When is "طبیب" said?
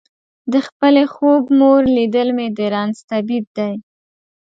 3.11-3.45